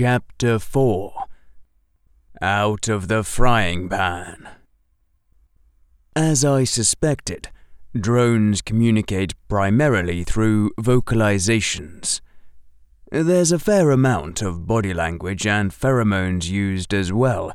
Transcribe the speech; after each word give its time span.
Chapter 0.00 0.60
4 0.60 1.24
Out 2.40 2.86
of 2.86 3.08
the 3.08 3.24
Frying 3.24 3.88
Pan. 3.88 4.48
As 6.14 6.44
I 6.44 6.62
suspected, 6.62 7.48
drones 7.98 8.62
communicate 8.62 9.34
primarily 9.48 10.22
through 10.22 10.70
vocalizations. 10.78 12.20
There's 13.10 13.50
a 13.50 13.58
fair 13.58 13.90
amount 13.90 14.40
of 14.40 14.68
body 14.68 14.94
language 14.94 15.48
and 15.48 15.72
pheromones 15.72 16.48
used 16.48 16.94
as 16.94 17.12
well, 17.12 17.52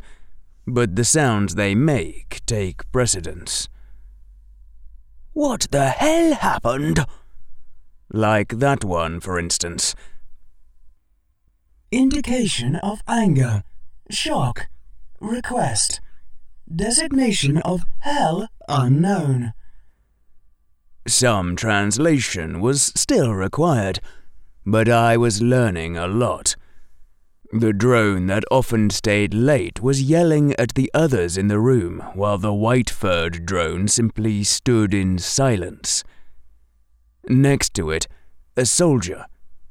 but 0.67 0.97
the 0.97 1.05
sounds 1.05 1.55
they 1.55 1.73
make 1.73 2.41
take 2.45 2.91
precedence. 2.91 3.69
What 5.31 5.69
the 5.71 5.87
hell 5.91 6.33
happened? 6.33 7.05
Like 8.11 8.59
that 8.59 8.83
one, 8.83 9.21
for 9.21 9.39
instance. 9.39 9.95
Indication 11.93 12.77
of 12.77 13.03
anger, 13.07 13.63
shock, 14.09 14.65
request, 15.19 16.01
designation 16.75 17.59
of 17.59 17.85
hell 17.99 18.47
unknown. 18.67 19.53
Some 21.05 21.55
translation 21.55 22.61
was 22.61 22.91
still 22.95 23.35
required, 23.35 23.99
but 24.65 24.89
I 24.89 25.17
was 25.17 25.43
learning 25.43 25.95
a 25.95 26.07
lot. 26.07 26.55
The 27.51 27.73
drone 27.73 28.25
that 28.25 28.43
often 28.49 28.89
stayed 28.89 29.35
late 29.35 29.79
was 29.83 30.01
yelling 30.01 30.55
at 30.55 30.73
the 30.73 30.89
others 30.95 31.37
in 31.37 31.47
the 31.47 31.59
room, 31.59 31.99
while 32.15 32.39
the 32.39 32.55
white 32.55 32.89
furred 32.89 33.45
drone 33.45 33.87
simply 33.87 34.43
stood 34.43 34.95
in 34.95 35.19
silence. 35.19 36.03
Next 37.29 37.75
to 37.75 37.91
it, 37.91 38.07
a 38.57 38.65
soldier, 38.65 39.27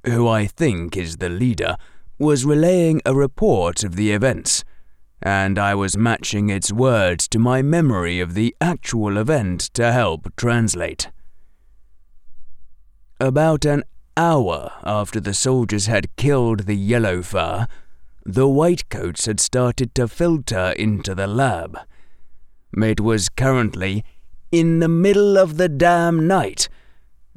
who 0.06 0.28
I 0.28 0.46
think 0.46 0.96
is 0.96 1.16
the 1.16 1.28
leader, 1.28 1.76
was 2.22 2.44
relaying 2.44 3.02
a 3.04 3.12
report 3.12 3.82
of 3.82 3.96
the 3.96 4.12
events, 4.12 4.62
and 5.20 5.58
I 5.58 5.74
was 5.74 5.96
matching 5.96 6.50
its 6.50 6.72
words 6.72 7.26
to 7.28 7.38
my 7.40 7.62
memory 7.62 8.20
of 8.20 8.34
the 8.34 8.54
actual 8.60 9.18
event 9.18 9.60
to 9.74 9.92
help 9.92 10.34
translate. 10.36 11.10
About 13.18 13.64
an 13.64 13.82
hour 14.16 14.70
after 14.84 15.18
the 15.18 15.34
soldiers 15.34 15.86
had 15.86 16.14
killed 16.14 16.60
the 16.60 16.76
yellow 16.76 17.22
fur, 17.22 17.66
the 18.24 18.48
white 18.48 18.88
coats 18.88 19.26
had 19.26 19.40
started 19.40 19.92
to 19.96 20.06
filter 20.06 20.70
into 20.78 21.16
the 21.16 21.26
lab. 21.26 21.76
It 22.76 23.00
was 23.00 23.28
currently 23.28 24.04
in 24.52 24.78
the 24.78 24.88
middle 24.88 25.36
of 25.36 25.56
the 25.56 25.68
damn 25.68 26.28
night, 26.28 26.68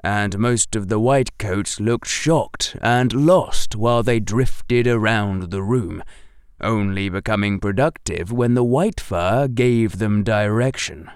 and 0.06 0.38
most 0.38 0.76
of 0.76 0.88
the 0.88 1.00
whitecoats 1.00 1.80
looked 1.80 2.08
shocked 2.08 2.76
and 2.80 3.12
lost 3.12 3.76
while 3.76 4.04
they 4.04 4.20
drifted 4.20 4.86
around 4.86 5.50
the 5.50 5.64
room, 5.64 6.04
only 6.62 7.10
becoming 7.10 7.60
productive 7.60 8.32
when 8.32 8.54
the 8.54 8.64
white 8.64 9.02
fur 9.02 9.48
gave 9.48 9.98
them 9.98 10.24
direction. 10.24 11.10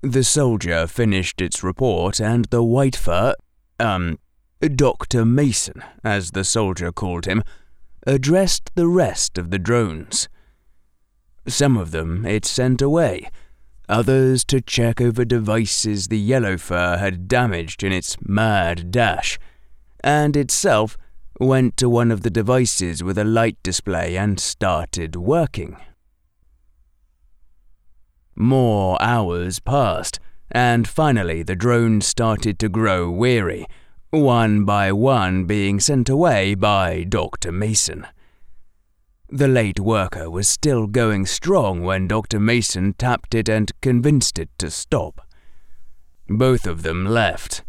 The 0.00 0.24
soldier 0.24 0.88
finished 0.88 1.40
its 1.40 1.62
report, 1.62 2.20
and 2.20 2.46
the 2.46 2.64
white 2.64 2.96
fur, 2.96 3.34
um, 3.78 4.18
Dr. 4.74 5.24
Mason, 5.24 5.80
as 6.02 6.32
the 6.32 6.42
soldier 6.42 6.90
called 6.90 7.26
him, 7.26 7.44
addressed 8.04 8.72
the 8.74 8.88
rest 8.88 9.38
of 9.38 9.50
the 9.50 9.60
drones. 9.60 10.28
Some 11.46 11.76
of 11.76 11.92
them 11.92 12.26
it 12.26 12.44
sent 12.44 12.82
away, 12.82 13.30
others 13.88 14.44
to 14.44 14.60
check 14.60 15.00
over 15.00 15.24
devices 15.24 16.08
the 16.08 16.18
yellow 16.18 16.56
fur 16.56 16.96
had 16.96 17.28
damaged 17.28 17.82
in 17.82 17.92
its 17.92 18.16
mad 18.20 18.90
dash, 18.90 19.38
and 20.02 20.36
itself 20.36 20.96
went 21.40 21.76
to 21.76 21.88
one 21.88 22.10
of 22.10 22.22
the 22.22 22.30
devices 22.30 23.02
with 23.02 23.18
a 23.18 23.24
light 23.24 23.56
display 23.62 24.16
and 24.16 24.38
started 24.38 25.16
working. 25.16 25.76
More 28.34 29.00
hours 29.02 29.58
passed, 29.60 30.18
and 30.50 30.88
finally 30.88 31.42
the 31.42 31.56
drones 31.56 32.06
started 32.06 32.58
to 32.60 32.68
grow 32.68 33.10
weary, 33.10 33.66
one 34.10 34.64
by 34.64 34.92
one 34.92 35.44
being 35.44 35.80
sent 35.80 36.08
away 36.08 36.54
by 36.54 37.04
Dr. 37.04 37.52
Mason. 37.52 38.06
The 39.34 39.48
late 39.48 39.80
worker 39.80 40.28
was 40.28 40.46
still 40.46 40.86
going 40.86 41.24
strong 41.24 41.84
when 41.84 42.06
Dr. 42.06 42.38
Mason 42.38 42.92
tapped 42.92 43.34
it 43.34 43.48
and 43.48 43.72
convinced 43.80 44.38
it 44.38 44.50
to 44.58 44.70
stop. 44.70 45.26
Both 46.28 46.66
of 46.66 46.82
them 46.82 47.06
left. 47.06 47.64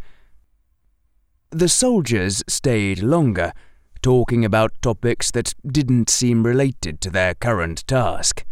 The 1.51 1.69
soldiers 1.69 2.43
stayed 2.49 3.01
longer, 3.01 3.53
talking 4.01 4.43
about 4.43 4.73
topics 4.81 5.31
that 5.31 5.53
didn't 5.65 6.09
seem 6.09 6.45
related 6.45 6.99
to 6.99 7.09
their 7.09 7.33
current 7.33 7.87
task. 7.87 8.43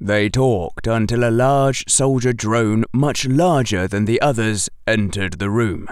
They 0.00 0.30
talked 0.30 0.86
until 0.86 1.28
a 1.28 1.30
large 1.30 1.84
soldier 1.90 2.32
drone, 2.32 2.86
much 2.90 3.26
larger 3.26 3.86
than 3.86 4.06
the 4.06 4.22
others, 4.22 4.70
entered 4.86 5.34
the 5.34 5.50
room. 5.50 5.88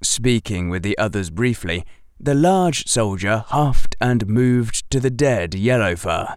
Speaking 0.00 0.68
with 0.68 0.84
the 0.84 0.96
others 0.96 1.30
briefly, 1.30 1.84
the 2.20 2.34
large 2.34 2.86
soldier 2.86 3.44
huffed 3.46 3.96
and 4.00 4.26
moved 4.26 4.90
to 4.90 5.00
the 5.00 5.10
dead 5.10 5.54
yellow 5.54 5.94
fur. 5.94 6.34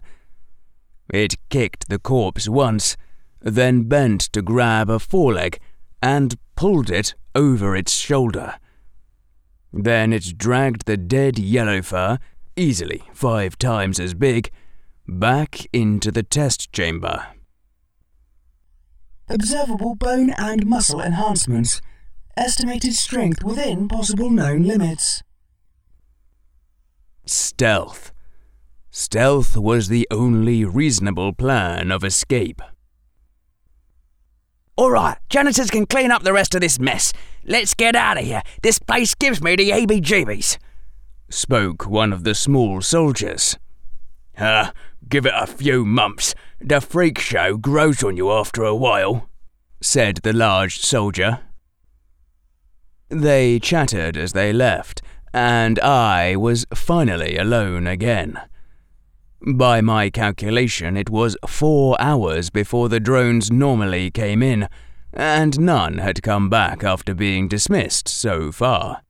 It 1.12 1.36
kicked 1.50 1.88
the 1.88 1.98
corpse 1.98 2.48
once, 2.48 2.96
then 3.40 3.84
bent 3.84 4.20
to 4.32 4.42
grab 4.42 4.88
a 4.88 4.98
foreleg 4.98 5.58
and 6.02 6.36
pulled 6.56 6.90
it 6.90 7.14
over 7.34 7.74
its 7.74 7.92
shoulder. 7.92 8.54
Then 9.72 10.12
it 10.12 10.38
dragged 10.38 10.86
the 10.86 10.96
dead 10.96 11.38
yellow 11.38 11.82
fur, 11.82 12.18
easily 12.56 13.02
five 13.12 13.58
times 13.58 13.98
as 13.98 14.14
big, 14.14 14.50
back 15.08 15.66
into 15.72 16.10
the 16.10 16.22
test 16.22 16.72
chamber. 16.72 17.26
Observable 19.28 19.94
bone 19.94 20.30
and 20.36 20.66
muscle 20.66 21.00
enhancements. 21.00 21.80
Estimated 22.36 22.94
strength 22.94 23.42
within 23.42 23.88
possible 23.88 24.30
known 24.30 24.62
limits. 24.62 25.22
Stealth. 27.24 28.12
Stealth 28.90 29.56
was 29.56 29.88
the 29.88 30.06
only 30.10 30.64
reasonable 30.64 31.32
plan 31.32 31.90
of 31.90 32.04
escape. 32.04 32.60
All 34.76 34.90
right, 34.90 35.18
janitors 35.28 35.70
can 35.70 35.86
clean 35.86 36.10
up 36.10 36.22
the 36.22 36.32
rest 36.32 36.54
of 36.54 36.60
this 36.60 36.78
mess. 36.78 37.12
Let's 37.44 37.74
get 37.74 37.94
out 37.94 38.18
of 38.18 38.24
here. 38.24 38.42
This 38.62 38.78
place 38.78 39.14
gives 39.14 39.42
me 39.42 39.54
the 39.54 39.70
ABGBs. 39.70 40.58
Spoke 41.28 41.86
one 41.86 42.12
of 42.12 42.24
the 42.24 42.34
small 42.34 42.80
soldiers. 42.80 43.58
Ah, 44.38 44.72
give 45.08 45.26
it 45.26 45.34
a 45.36 45.46
few 45.46 45.84
months. 45.84 46.34
The 46.60 46.80
freak 46.80 47.18
show 47.18 47.56
grows 47.56 48.02
on 48.02 48.16
you 48.16 48.30
after 48.30 48.64
a 48.64 48.74
while, 48.74 49.28
said 49.80 50.18
the 50.22 50.32
large 50.32 50.78
soldier. 50.78 51.40
They 53.08 53.58
chattered 53.58 54.16
as 54.16 54.32
they 54.32 54.52
left, 54.52 55.01
and 55.32 55.78
I 55.80 56.36
was 56.36 56.66
finally 56.74 57.36
alone 57.36 57.86
again. 57.86 58.40
By 59.44 59.80
my 59.80 60.10
calculation, 60.10 60.96
it 60.96 61.10
was 61.10 61.36
four 61.46 62.00
hours 62.00 62.50
before 62.50 62.88
the 62.88 63.00
drones 63.00 63.50
normally 63.50 64.10
came 64.10 64.42
in, 64.42 64.68
and 65.12 65.58
none 65.58 65.98
had 65.98 66.22
come 66.22 66.48
back 66.48 66.84
after 66.84 67.14
being 67.14 67.48
dismissed 67.48 68.08
so 68.08 68.52
far. 68.52 69.02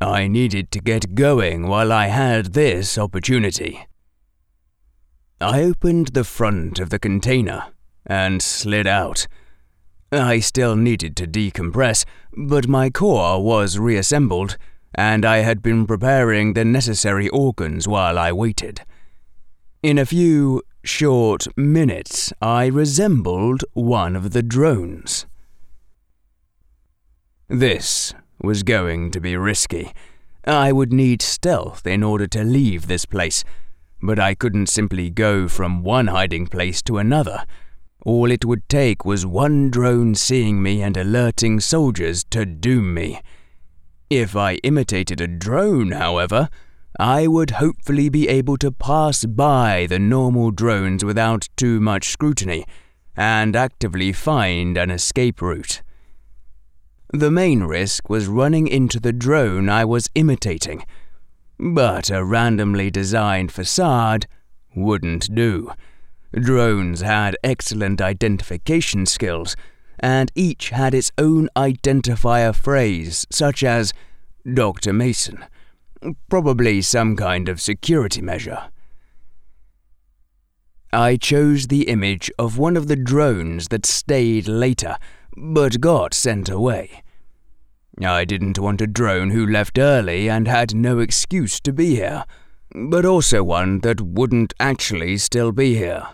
I 0.00 0.26
needed 0.26 0.70
to 0.72 0.80
get 0.80 1.14
going 1.14 1.68
while 1.68 1.92
I 1.92 2.08
had 2.08 2.54
this 2.54 2.98
opportunity. 2.98 3.86
I 5.40 5.62
opened 5.62 6.08
the 6.08 6.24
front 6.24 6.78
of 6.78 6.90
the 6.90 6.98
container 6.98 7.66
and 8.04 8.42
slid 8.42 8.86
out. 8.86 9.26
I 10.10 10.40
still 10.40 10.76
needed 10.76 11.16
to 11.16 11.26
decompress, 11.26 12.04
but 12.36 12.68
my 12.68 12.90
core 12.90 13.42
was 13.42 13.78
reassembled, 13.78 14.58
and 14.94 15.24
I 15.24 15.38
had 15.38 15.62
been 15.62 15.86
preparing 15.86 16.52
the 16.52 16.64
necessary 16.64 17.28
organs 17.28 17.88
while 17.88 18.18
I 18.18 18.32
waited. 18.32 18.82
In 19.82 19.98
a 19.98 20.06
few 20.06 20.62
short 20.84 21.46
minutes, 21.56 22.32
I 22.40 22.66
resembled 22.66 23.64
one 23.72 24.16
of 24.16 24.32
the 24.32 24.42
drones. 24.42 25.26
This 27.48 28.14
was 28.42 28.62
going 28.62 29.10
to 29.10 29.20
be 29.20 29.36
risky. 29.36 29.92
I 30.44 30.72
would 30.72 30.92
need 30.92 31.22
stealth 31.22 31.86
in 31.86 32.02
order 32.02 32.26
to 32.28 32.42
leave 32.42 32.86
this 32.86 33.04
place 33.04 33.44
but 34.02 34.18
I 34.18 34.34
couldn't 34.34 34.66
simply 34.66 35.10
go 35.10 35.46
from 35.46 35.84
one 35.84 36.08
hiding 36.08 36.48
place 36.48 36.82
to 36.82 36.98
another. 36.98 37.46
All 38.04 38.32
it 38.32 38.44
would 38.44 38.68
take 38.68 39.04
was 39.04 39.24
one 39.24 39.70
drone 39.70 40.16
seeing 40.16 40.60
me 40.60 40.82
and 40.82 40.96
alerting 40.96 41.60
soldiers 41.60 42.24
to 42.30 42.44
doom 42.44 42.94
me. 42.94 43.20
If 44.14 44.36
I 44.36 44.54
imitated 44.56 45.20
a 45.20 45.26
drone, 45.26 45.92
however, 45.92 46.48
I 46.98 47.26
would 47.26 47.52
hopefully 47.52 48.08
be 48.08 48.28
able 48.28 48.56
to 48.58 48.70
pass 48.70 49.24
by 49.24 49.86
the 49.88 49.98
normal 49.98 50.50
drones 50.50 51.04
without 51.04 51.48
too 51.56 51.80
much 51.80 52.10
scrutiny 52.10 52.66
and 53.16 53.56
actively 53.56 54.12
find 54.12 54.76
an 54.76 54.90
escape 54.90 55.40
route. 55.40 55.82
The 57.12 57.30
main 57.30 57.62
risk 57.62 58.10
was 58.10 58.26
running 58.26 58.66
into 58.66 59.00
the 59.00 59.12
drone 59.12 59.68
I 59.68 59.84
was 59.84 60.10
imitating 60.14 60.84
but 61.58 62.10
a 62.10 62.24
randomly 62.24 62.90
designed 62.90 63.52
facade 63.52 64.26
wouldn't 64.74 65.32
do. 65.34 65.72
Drones 66.32 67.02
had 67.02 67.36
excellent 67.44 68.00
identification 68.00 69.06
skills, 69.06 69.54
and 70.02 70.32
each 70.34 70.70
had 70.70 70.92
its 70.92 71.12
own 71.16 71.48
identifier 71.56 72.54
phrase, 72.54 73.26
such 73.30 73.62
as 73.62 73.94
Dr. 74.52 74.92
Mason. 74.92 75.44
Probably 76.28 76.82
some 76.82 77.16
kind 77.16 77.48
of 77.48 77.60
security 77.60 78.20
measure. 78.20 78.70
I 80.92 81.16
chose 81.16 81.68
the 81.68 81.88
image 81.88 82.30
of 82.38 82.58
one 82.58 82.76
of 82.76 82.88
the 82.88 82.96
drones 82.96 83.68
that 83.68 83.86
stayed 83.86 84.48
later, 84.48 84.98
but 85.36 85.80
got 85.80 86.12
sent 86.12 86.50
away. 86.50 87.02
I 88.04 88.24
didn't 88.24 88.58
want 88.58 88.80
a 88.80 88.86
drone 88.86 89.30
who 89.30 89.46
left 89.46 89.78
early 89.78 90.28
and 90.28 90.48
had 90.48 90.74
no 90.74 90.98
excuse 90.98 91.60
to 91.60 91.72
be 91.72 91.94
here, 91.94 92.24
but 92.74 93.04
also 93.04 93.44
one 93.44 93.80
that 93.80 94.00
wouldn't 94.00 94.54
actually 94.58 95.18
still 95.18 95.52
be 95.52 95.76
here. 95.76 96.08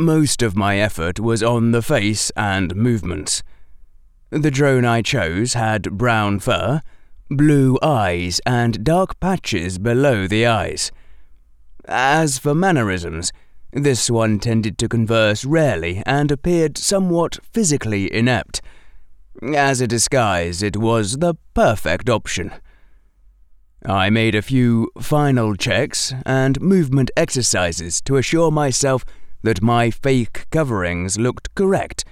Most 0.00 0.40
of 0.40 0.56
my 0.56 0.78
effort 0.78 1.20
was 1.20 1.42
on 1.42 1.72
the 1.72 1.82
face 1.82 2.30
and 2.34 2.74
movements. 2.74 3.42
The 4.30 4.50
drone 4.50 4.86
I 4.86 5.02
chose 5.02 5.52
had 5.52 5.98
brown 5.98 6.38
fur, 6.38 6.80
blue 7.28 7.78
eyes, 7.82 8.40
and 8.46 8.82
dark 8.82 9.20
patches 9.20 9.78
below 9.78 10.26
the 10.26 10.46
eyes. 10.46 10.90
As 11.84 12.38
for 12.38 12.54
mannerisms, 12.54 13.30
this 13.74 14.08
one 14.08 14.38
tended 14.38 14.78
to 14.78 14.88
converse 14.88 15.44
rarely 15.44 16.02
and 16.06 16.32
appeared 16.32 16.78
somewhat 16.78 17.36
physically 17.52 18.10
inept. 18.10 18.62
As 19.54 19.82
a 19.82 19.86
disguise, 19.86 20.62
it 20.62 20.78
was 20.78 21.18
the 21.18 21.34
perfect 21.52 22.08
option. 22.08 22.52
I 23.84 24.08
made 24.08 24.34
a 24.34 24.40
few 24.40 24.90
final 24.98 25.56
checks 25.56 26.14
and 26.24 26.58
movement 26.58 27.10
exercises 27.18 28.00
to 28.02 28.16
assure 28.16 28.50
myself 28.50 29.04
that 29.42 29.62
my 29.62 29.90
fake 29.90 30.46
coverings 30.50 31.18
looked 31.18 31.54
correct 31.54 32.04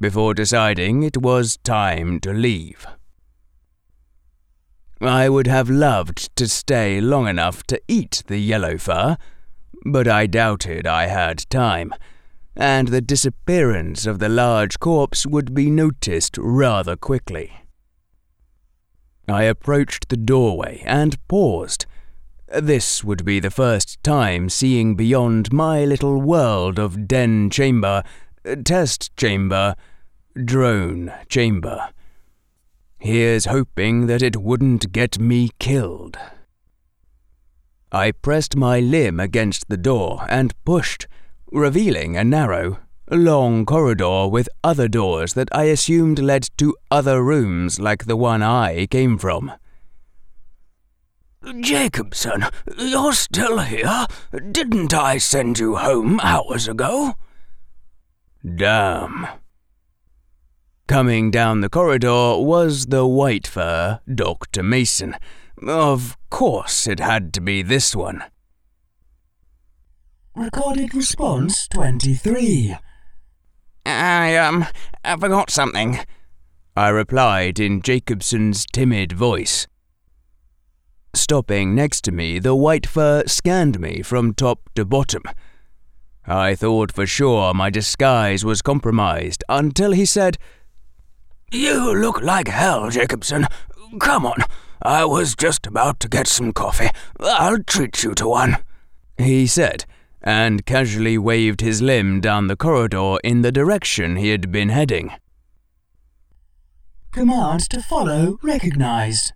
before 0.00 0.34
deciding 0.34 1.02
it 1.02 1.18
was 1.18 1.58
time 1.58 2.20
to 2.20 2.32
leave. 2.32 2.86
I 5.00 5.28
would 5.28 5.46
have 5.46 5.70
loved 5.70 6.34
to 6.36 6.46
stay 6.48 7.00
long 7.00 7.26
enough 7.26 7.62
to 7.68 7.80
eat 7.88 8.22
the 8.26 8.38
yellow 8.38 8.76
fur, 8.76 9.16
but 9.86 10.06
I 10.06 10.26
doubted 10.26 10.86
I 10.86 11.06
had 11.06 11.48
time, 11.48 11.92
and 12.54 12.88
the 12.88 13.00
disappearance 13.00 14.06
of 14.06 14.18
the 14.18 14.28
large 14.28 14.78
corpse 14.78 15.26
would 15.26 15.54
be 15.54 15.70
noticed 15.70 16.36
rather 16.38 16.96
quickly. 16.96 17.52
I 19.26 19.44
approached 19.44 20.08
the 20.08 20.16
doorway 20.16 20.82
and 20.84 21.16
paused 21.28 21.86
this 22.52 23.04
would 23.04 23.24
be 23.24 23.38
the 23.38 23.50
first 23.50 24.02
time 24.02 24.48
seeing 24.48 24.94
beyond 24.94 25.52
my 25.52 25.84
little 25.84 26.20
world 26.20 26.78
of 26.78 27.06
den 27.06 27.50
chamber, 27.50 28.02
test 28.64 29.16
chamber, 29.16 29.76
drone 30.44 31.12
chamber. 31.28 31.90
Here's 32.98 33.46
hoping 33.46 34.06
that 34.08 34.22
it 34.22 34.36
wouldn't 34.36 34.92
get 34.92 35.18
me 35.18 35.50
killed. 35.58 36.18
I 37.92 38.12
pressed 38.12 38.56
my 38.56 38.80
limb 38.80 39.18
against 39.18 39.68
the 39.68 39.76
door 39.76 40.26
and 40.28 40.54
pushed, 40.64 41.06
revealing 41.50 42.16
a 42.16 42.24
narrow, 42.24 42.78
long 43.10 43.66
corridor 43.66 44.28
with 44.28 44.48
other 44.62 44.86
doors 44.86 45.34
that 45.34 45.48
I 45.52 45.64
assumed 45.64 46.18
led 46.18 46.48
to 46.58 46.76
other 46.90 47.22
rooms 47.22 47.80
like 47.80 48.04
the 48.04 48.16
one 48.16 48.42
I 48.42 48.86
came 48.86 49.18
from. 49.18 49.52
Jacobson, 51.60 52.44
you're 52.78 53.14
still 53.14 53.60
here? 53.60 54.06
Didn't 54.52 54.92
I 54.92 55.18
send 55.18 55.58
you 55.58 55.76
home 55.76 56.20
hours 56.20 56.68
ago? 56.68 57.14
Damn. 58.56 59.26
Coming 60.86 61.30
down 61.30 61.60
the 61.60 61.70
corridor 61.70 62.36
was 62.38 62.86
the 62.86 63.06
white 63.06 63.46
fur 63.46 64.00
Dr. 64.12 64.62
Mason. 64.62 65.16
Of 65.66 66.18
course, 66.30 66.86
it 66.86 67.00
had 67.00 67.32
to 67.34 67.40
be 67.40 67.62
this 67.62 67.94
one. 67.96 68.24
Recorded 70.34 70.94
response 70.94 71.68
23. 71.68 72.76
I, 73.86 74.36
um, 74.36 74.66
I 75.04 75.16
forgot 75.16 75.50
something. 75.50 76.00
I 76.76 76.88
replied 76.88 77.58
in 77.58 77.82
Jacobson's 77.82 78.66
timid 78.66 79.12
voice. 79.12 79.66
Stopping 81.14 81.74
next 81.74 82.02
to 82.02 82.12
me, 82.12 82.38
the 82.38 82.54
white 82.54 82.86
fur 82.86 83.24
scanned 83.26 83.80
me 83.80 84.02
from 84.02 84.34
top 84.34 84.70
to 84.74 84.84
bottom. 84.84 85.22
I 86.26 86.54
thought 86.54 86.92
for 86.92 87.06
sure 87.06 87.52
my 87.54 87.70
disguise 87.70 88.44
was 88.44 88.62
compromised 88.62 89.42
until 89.48 89.92
he 89.92 90.04
said, 90.04 90.38
You 91.50 91.94
look 91.94 92.20
like 92.20 92.48
hell, 92.48 92.90
Jacobson. 92.90 93.46
Come 93.98 94.24
on. 94.24 94.44
I 94.82 95.04
was 95.04 95.34
just 95.34 95.66
about 95.66 96.00
to 96.00 96.08
get 96.08 96.26
some 96.26 96.52
coffee. 96.52 96.90
I'll 97.20 97.62
treat 97.62 98.02
you 98.02 98.14
to 98.14 98.28
one. 98.28 98.58
He 99.18 99.46
said, 99.46 99.84
and 100.22 100.64
casually 100.64 101.18
waved 101.18 101.60
his 101.60 101.82
limb 101.82 102.20
down 102.20 102.46
the 102.46 102.56
corridor 102.56 103.16
in 103.24 103.42
the 103.42 103.52
direction 103.52 104.16
he 104.16 104.28
had 104.28 104.50
been 104.52 104.68
heading. 104.68 105.12
Command 107.12 107.68
to 107.70 107.82
follow 107.82 108.38
recognized. 108.42 109.32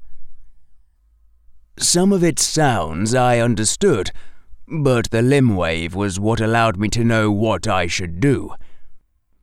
Some 1.79 2.12
of 2.12 2.23
its 2.23 2.47
sounds 2.47 3.15
I 3.15 3.41
understood, 3.41 4.12
but 4.69 5.11
the 5.11 5.23
limb 5.23 5.56
wave 5.56 5.94
was 5.94 6.21
what 6.21 6.41
allowed 6.41 6.76
me 6.76 6.88
to 6.91 7.05
know 7.05 7.31
what 7.31 7.67
I 7.67 7.87
should 7.87 8.21
do. 8.21 8.55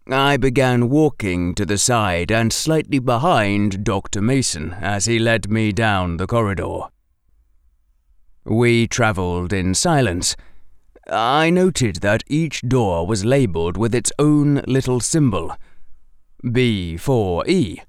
I 0.10 0.38
began 0.38 0.90
walking 0.90 1.54
to 1.56 1.66
the 1.66 1.78
side 1.78 2.32
and 2.32 2.52
slightly 2.52 3.00
behind 3.00 3.84
Dr. 3.84 4.22
Mason 4.22 4.74
as 4.74 5.06
he 5.06 5.20
led 5.20 5.50
me 5.50 5.72
down 5.72 6.18
the 6.18 6.28
corridor. 6.28 6.88
We 8.44 8.88
travelled 8.88 9.54
in 9.54 9.76
silence. 9.76 10.36
I 11.08 11.50
noted 11.50 11.98
that 11.98 12.24
each 12.28 12.62
door 12.62 13.06
was 13.06 13.26
labelled 13.26 13.78
with 13.78 13.94
its 13.94 14.12
own 14.18 14.62
little 14.68 15.00
symbol 15.00 15.56
B 16.52 16.98
for 16.98 17.48
E, 17.48 17.82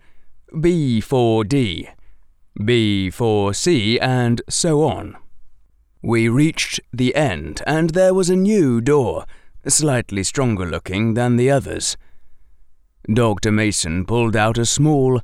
B 2.63 3.11
for 3.11 3.55
C, 3.55 3.99
and 3.99 4.43
so 4.49 4.83
on. 4.83 5.17
We 6.03 6.29
reached 6.29 6.81
the 6.93 7.15
end, 7.15 7.63
and 7.67 7.91
there 7.91 8.13
was 8.13 8.29
a 8.29 8.37
new 8.37 8.81
door, 8.81 9.25
slightly 9.67 10.23
stronger 10.25 10.67
looking 10.67 11.15
than 11.15 11.37
the 11.37 11.51
others. 11.51 11.97
Dr. 13.13 13.51
Mason 13.51 14.05
pulled 14.05 14.37
out 14.37 14.59
a 14.59 14.67
small, 14.67 15.21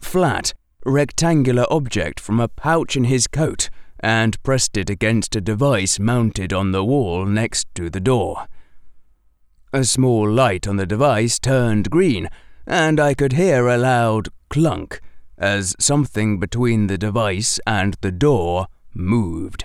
flat, 0.00 0.52
rectangular 0.84 1.66
object 1.70 2.20
from 2.20 2.40
a 2.40 2.48
pouch 2.48 2.96
in 2.96 3.04
his 3.04 3.26
coat 3.26 3.68
and 4.00 4.42
pressed 4.42 4.76
it 4.76 4.90
against 4.90 5.34
a 5.34 5.40
device 5.40 5.98
mounted 5.98 6.52
on 6.52 6.72
the 6.72 6.84
wall 6.84 7.24
next 7.24 7.66
to 7.74 7.88
the 7.88 8.00
door. 8.00 8.46
A 9.72 9.84
small 9.84 10.30
light 10.30 10.68
on 10.68 10.76
the 10.76 10.86
device 10.86 11.38
turned 11.38 11.90
green, 11.90 12.28
and 12.66 13.00
I 13.00 13.14
could 13.14 13.32
hear 13.32 13.66
a 13.66 13.78
loud 13.78 14.28
clunk 14.48 15.00
as 15.38 15.74
something 15.78 16.38
between 16.38 16.86
the 16.86 16.98
device 16.98 17.60
and 17.66 17.96
the 18.00 18.12
door 18.12 18.66
moved. 18.94 19.64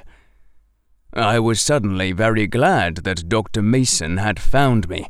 I 1.14 1.40
was 1.40 1.60
suddenly 1.60 2.12
very 2.12 2.48
glad 2.48 2.98
that 2.98 3.28
Dr. 3.28 3.62
Mason 3.62 4.18
had 4.18 4.40
found 4.40 4.88
me. 4.88 5.08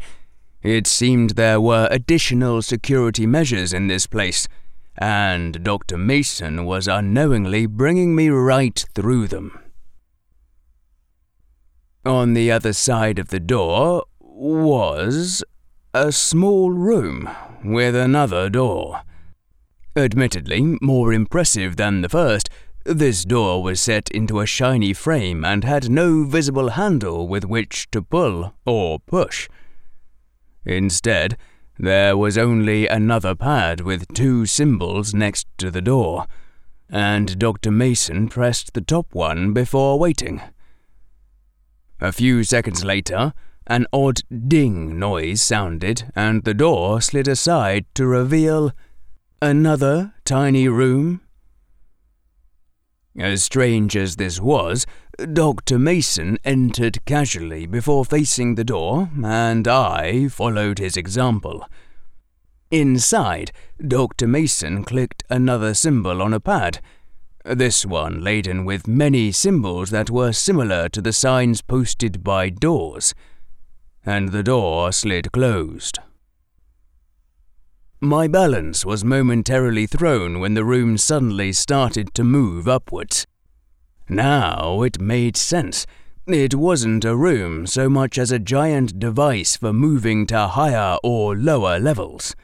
It 0.63 0.87
seemed 0.87 1.31
there 1.31 1.61
were 1.61 1.87
additional 1.91 2.61
security 2.61 3.25
measures 3.25 3.73
in 3.73 3.87
this 3.87 4.07
place, 4.07 4.47
and 4.97 5.63
Dr. 5.63 5.97
Mason 5.97 6.65
was 6.65 6.87
unknowingly 6.87 7.65
bringing 7.65 8.15
me 8.15 8.29
right 8.29 8.83
through 8.93 9.27
them. 9.27 9.59
On 12.03 12.33
the 12.33 12.51
other 12.51 12.73
side 12.73 13.19
of 13.19 13.27
the 13.27 13.39
door 13.39 14.05
was 14.19 15.43
a 15.93 16.11
small 16.11 16.71
room 16.71 17.29
with 17.63 17.95
another 17.95 18.49
door. 18.49 19.01
Admittedly, 19.95 20.77
more 20.81 21.11
impressive 21.11 21.75
than 21.75 22.01
the 22.01 22.09
first, 22.09 22.49
this 22.85 23.25
door 23.25 23.61
was 23.61 23.81
set 23.81 24.09
into 24.09 24.39
a 24.39 24.45
shiny 24.45 24.93
frame 24.93 25.43
and 25.43 25.63
had 25.63 25.89
no 25.89 26.23
visible 26.23 26.69
handle 26.69 27.27
with 27.27 27.43
which 27.43 27.89
to 27.91 28.01
pull 28.01 28.53
or 28.65 28.99
push. 28.99 29.49
Instead, 30.65 31.37
there 31.77 32.15
was 32.15 32.37
only 32.37 32.87
another 32.87 33.35
pad 33.35 33.81
with 33.81 34.13
two 34.13 34.45
symbols 34.45 35.13
next 35.13 35.45
to 35.57 35.69
the 35.69 35.81
door, 35.81 36.25
and 36.89 37.37
Dr. 37.37 37.71
Mason 37.71 38.29
pressed 38.29 38.73
the 38.73 38.81
top 38.81 39.13
one 39.13 39.51
before 39.51 39.99
waiting. 39.99 40.41
A 41.99 42.11
few 42.11 42.43
seconds 42.43 42.83
later, 42.83 43.33
an 43.67 43.85
odd 43.91 44.21
ding 44.47 44.97
noise 44.97 45.41
sounded, 45.41 46.11
and 46.15 46.43
the 46.43 46.53
door 46.53 47.01
slid 47.01 47.27
aside 47.27 47.85
to 47.95 48.05
reveal 48.07 48.71
Another 49.43 50.13
tiny 50.23 50.67
room? 50.67 51.21
As 53.17 53.43
strange 53.43 53.97
as 53.97 54.17
this 54.17 54.39
was, 54.39 54.85
Dr. 55.33 55.79
Mason 55.79 56.37
entered 56.45 57.03
casually 57.05 57.65
before 57.65 58.05
facing 58.05 58.53
the 58.53 58.63
door, 58.63 59.09
and 59.23 59.67
I 59.67 60.27
followed 60.27 60.77
his 60.77 60.95
example. 60.95 61.67
Inside, 62.69 63.51
Dr. 63.85 64.27
Mason 64.27 64.83
clicked 64.83 65.23
another 65.27 65.73
symbol 65.73 66.21
on 66.21 66.35
a 66.35 66.39
pad, 66.39 66.79
this 67.43 67.83
one 67.83 68.23
laden 68.23 68.63
with 68.63 68.87
many 68.87 69.31
symbols 69.31 69.89
that 69.89 70.11
were 70.11 70.33
similar 70.33 70.87
to 70.89 71.01
the 71.01 71.13
signs 71.13 71.63
posted 71.63 72.23
by 72.23 72.49
doors, 72.49 73.15
and 74.05 74.29
the 74.29 74.43
door 74.43 74.91
slid 74.91 75.31
closed. 75.31 75.97
My 78.03 78.27
balance 78.27 78.83
was 78.83 79.05
momentarily 79.05 79.85
thrown 79.85 80.39
when 80.39 80.55
the 80.55 80.65
room 80.65 80.97
suddenly 80.97 81.53
started 81.53 82.15
to 82.15 82.23
move 82.23 82.67
upwards. 82.67 83.27
Now 84.09 84.81
it 84.81 84.99
made 84.99 85.37
sense. 85.37 85.85
It 86.25 86.55
wasn't 86.55 87.05
a 87.05 87.15
room 87.15 87.67
so 87.67 87.91
much 87.91 88.17
as 88.17 88.31
a 88.31 88.39
giant 88.39 88.97
device 88.97 89.55
for 89.55 89.71
moving 89.71 90.25
to 90.27 90.47
higher 90.47 90.97
or 91.03 91.37
lower 91.37 91.79
levels. 91.79 92.35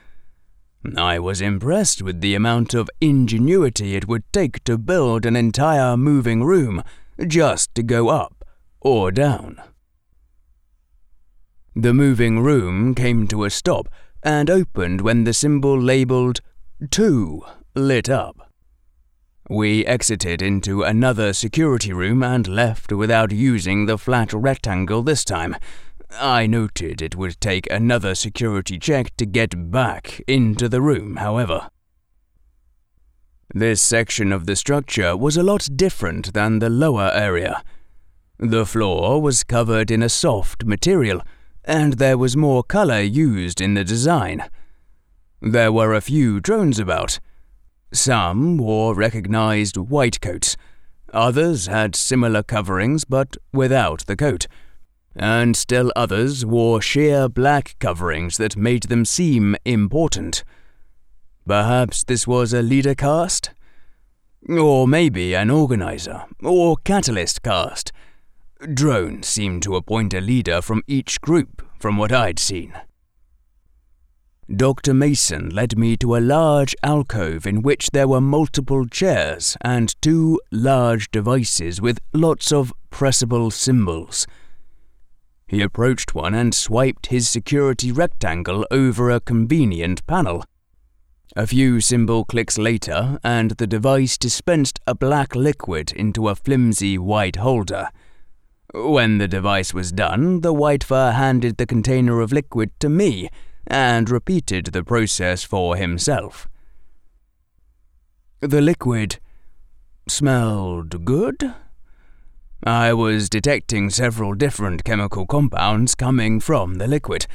I 0.96 1.18
was 1.18 1.42
impressed 1.42 2.04
with 2.04 2.22
the 2.22 2.36
amount 2.36 2.76
of 2.76 2.92
ingenuity 3.02 3.96
it 3.96 4.08
would 4.08 4.32
take 4.32 4.64
to 4.66 4.78
build 4.78 5.26
an 5.26 5.36
entire 5.36 5.98
moving 5.98 6.44
room 6.44 6.84
just 7.26 7.74
to 7.74 7.82
go 7.82 8.10
up 8.10 8.46
or 8.80 9.12
down. 9.12 9.60
The 11.76 11.96
moving 11.96 12.42
room 12.42 12.94
came 12.94 13.28
to 13.30 13.44
a 13.44 13.50
stop 13.50 13.88
and 14.24 14.50
opened 14.50 15.02
when 15.02 15.24
the 15.24 15.34
symbol 15.34 15.80
labelled 15.80 16.42
2 16.90 17.44
lit 17.76 18.10
up. 18.10 18.52
We 19.50 19.86
exited 19.86 20.42
into 20.42 20.84
another 20.84 21.32
security 21.32 21.94
room 21.94 22.22
and 22.22 22.48
left 22.48 22.92
without 22.92 23.32
using 23.32 23.86
the 23.86 23.98
flat 23.98 24.34
rectangle 24.34 25.04
this 25.04 25.24
time. 25.24 25.56
I 26.20 26.48
noted 26.48 27.02
it 27.02 27.16
would 27.16 27.40
take 27.40 27.70
another 27.72 28.16
security 28.16 28.78
check 28.78 29.16
to 29.18 29.26
get 29.26 29.72
back 29.72 30.22
into 30.28 30.68
the 30.68 30.82
room, 30.82 31.18
however. 31.18 31.70
This 33.54 33.82
section 33.82 34.34
of 34.34 34.46
the 34.46 34.56
structure 34.56 35.16
was 35.16 35.38
a 35.38 35.44
lot 35.44 35.70
different 35.76 36.34
than 36.34 36.60
the 36.60 36.70
lower 36.70 37.10
area. 37.14 37.64
The 38.38 38.66
floor 38.66 39.22
was 39.22 39.44
covered 39.44 39.90
in 39.90 40.04
a 40.04 40.10
soft 40.10 40.66
material 40.66 41.22
and 41.68 41.94
there 41.94 42.18
was 42.18 42.38
more 42.38 42.64
color 42.64 43.02
used 43.02 43.60
in 43.60 43.74
the 43.74 43.84
design. 43.84 44.50
There 45.42 45.72
were 45.72 45.94
a 45.94 46.02
few 46.02 46.40
drones 46.40 46.80
about. 46.80 47.20
Some 47.92 48.58
wore 48.58 48.96
recognized 48.96 49.76
white 49.76 50.22
coats, 50.22 50.56
others 51.14 51.68
had 51.68 51.96
similar 51.96 52.42
coverings 52.42 53.04
but 53.04 53.36
without 53.54 54.06
the 54.08 54.16
coat, 54.16 54.48
and 55.16 55.58
still 55.58 55.92
others 55.96 56.46
wore 56.46 56.82
sheer 56.82 57.28
black 57.28 57.76
coverings 57.80 58.38
that 58.38 58.56
made 58.56 58.84
them 58.84 59.04
seem 59.04 59.58
important. 59.66 60.46
Perhaps 61.46 62.06
this 62.06 62.26
was 62.26 62.54
a 62.54 62.62
leader 62.62 62.96
caste? 62.96 63.52
Or 64.50 64.88
maybe 64.88 65.36
an 65.36 65.50
organizer, 65.50 66.24
or 66.42 66.78
catalyst 66.78 67.44
caste 67.44 67.92
Drone 68.74 69.22
seemed 69.22 69.62
to 69.64 69.76
appoint 69.76 70.14
a 70.14 70.22
leader 70.22 70.62
from 70.62 70.82
each 70.88 71.22
group, 71.22 71.62
from 71.80 71.98
what 71.98 72.12
I'd 72.12 72.40
seen. 72.40 72.74
Dr. 74.54 74.94
Mason 74.94 75.50
led 75.50 75.78
me 75.78 75.98
to 75.98 76.16
a 76.16 76.22
large 76.22 76.76
alcove 76.82 77.46
in 77.46 77.62
which 77.62 77.92
there 77.92 78.08
were 78.08 78.22
multiple 78.22 78.88
chairs 78.88 79.58
and 79.62 79.94
two 80.02 80.40
large 80.52 81.12
devices 81.12 81.82
with 81.82 82.00
lots 82.14 82.52
of 82.52 82.74
pressable 82.90 83.52
symbols. 83.52 84.26
He 85.48 85.62
approached 85.62 86.16
one 86.16 86.34
and 86.34 86.56
swiped 86.56 87.08
his 87.08 87.30
security 87.30 87.92
rectangle 87.92 88.66
over 88.72 89.10
a 89.10 89.20
convenient 89.20 90.06
panel. 90.08 90.44
A 91.36 91.46
few 91.46 91.80
symbol 91.82 92.26
clicks 92.26 92.58
later, 92.58 93.20
and 93.24 93.52
the 93.52 93.68
device 93.68 94.18
dispensed 94.18 94.80
a 94.88 94.96
black 94.96 95.36
liquid 95.36 95.92
into 95.92 96.30
a 96.30 96.36
flimsy 96.36 96.98
white 96.98 97.36
holder. 97.36 97.90
When 98.74 99.18
the 99.18 99.28
device 99.28 99.74
was 99.74 99.92
done, 99.92 100.42
the 100.42 100.54
white 100.54 100.84
fur 100.84 101.12
handed 101.12 101.58
the 101.58 101.66
container 101.66 102.20
of 102.20 102.34
liquid 102.34 102.72
to 102.82 102.90
me 102.90 103.30
and 103.66 104.10
repeated 104.10 104.68
the 104.68 104.84
process 104.84 105.44
for 105.44 105.78
himself. 105.78 106.50
The 108.42 108.62
liquid 108.62 109.20
smelled 110.08 111.06
good. 111.06 111.54
I 112.64 112.94
was 112.94 113.30
detecting 113.30 113.90
several 113.90 114.34
different 114.34 114.84
chemical 114.84 115.26
compounds 115.26 115.96
coming 115.96 116.40
from 116.40 116.76
the 116.76 116.88
liquid, 116.88 117.26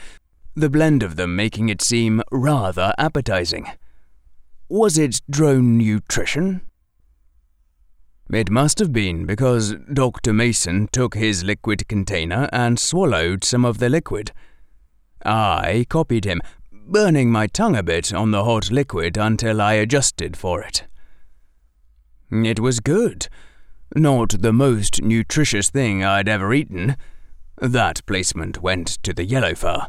the 0.55 0.71
blend 0.71 1.03
of 1.03 1.17
them 1.17 1.35
making 1.35 1.71
it 1.71 1.81
seem 1.81 2.23
rather 2.31 2.93
appetizing. 2.99 3.67
Was 4.69 4.99
it 4.99 5.21
drone 5.31 5.79
nutrition? 5.79 6.61
It 8.31 8.51
must 8.51 8.79
have 8.79 8.93
been 8.93 9.27
because 9.27 9.75
Dr. 9.93 10.33
Mason 10.33 10.89
took 10.93 11.15
his 11.15 11.45
liquid 11.45 11.87
container 11.89 12.49
and 12.53 12.79
swallowed 12.79 13.45
some 13.45 13.65
of 13.65 13.79
the 13.79 13.89
liquid. 13.89 14.33
I 15.25 15.87
copied 15.89 16.25
him, 16.25 16.41
burning 16.73 17.31
my 17.31 17.47
tongue 17.47 17.77
a 17.77 17.83
bit 17.83 18.13
on 18.13 18.31
the 18.31 18.45
hot 18.45 18.71
liquid 18.71 19.17
until 19.17 19.61
I 19.61 19.75
adjusted 19.75 20.37
for 20.37 20.63
it. 20.63 20.85
It 22.31 22.61
was 22.61 22.81
good. 22.81 23.29
Not 23.95 24.41
the 24.41 24.53
most 24.55 25.03
nutritious 25.03 25.69
thing 25.69 26.03
I'd 26.03 26.29
ever 26.29 26.55
eaten. 26.55 26.97
That 27.61 28.05
placement 28.07 28.63
went 28.63 28.89
to 29.03 29.13
the 29.13 29.25
yellow 29.25 29.55
fur. 29.55 29.87